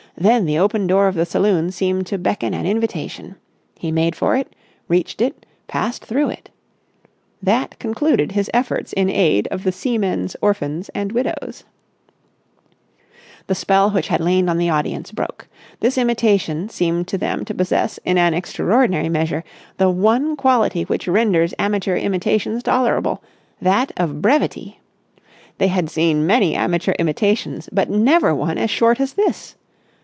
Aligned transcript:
Then 0.17 0.45
the 0.45 0.59
open 0.59 0.87
door 0.87 1.07
of 1.07 1.15
the 1.15 1.25
saloon 1.25 1.71
seemed 1.71 2.05
to 2.07 2.17
beckon 2.17 2.53
an 2.53 2.65
invitation. 2.67 3.37
He 3.79 3.93
made 3.93 4.13
for 4.13 4.35
it, 4.35 4.53
reached 4.89 5.21
it, 5.21 5.45
passed 5.67 6.03
through 6.05 6.29
it. 6.29 6.49
That 7.41 7.79
concluded 7.79 8.33
his 8.33 8.49
efforts 8.53 8.91
in 8.93 9.09
aid 9.09 9.47
of 9.49 9.63
the 9.63 9.71
Seamen's 9.71 10.35
Orphans 10.41 10.89
and 10.89 11.13
Widows. 11.13 11.63
The 13.47 13.55
spell 13.55 13.91
which 13.91 14.09
had 14.09 14.19
lain 14.19 14.49
on 14.49 14.57
the 14.57 14.69
audience 14.69 15.11
broke. 15.13 15.47
This 15.79 15.97
imitation 15.97 16.67
seemed 16.67 17.07
to 17.07 17.17
them 17.17 17.45
to 17.45 17.55
possess 17.55 17.97
in 18.03 18.17
an 18.17 18.33
extraordinary 18.33 19.09
measure 19.09 19.45
the 19.77 19.89
one 19.89 20.35
quality 20.35 20.83
which 20.83 21.07
renders 21.07 21.53
amateur 21.57 21.95
imitations 21.95 22.63
tolerable, 22.63 23.23
that 23.61 23.91
of 23.95 24.21
brevity. 24.21 24.81
They 25.57 25.69
had 25.69 25.89
seen 25.89 26.27
many 26.27 26.53
amateur 26.53 26.93
imitations, 26.99 27.69
but 27.71 27.89
never 27.89 28.35
one 28.35 28.57
as 28.57 28.69
short 28.69 28.99
as 28.99 29.13
this. 29.13 29.55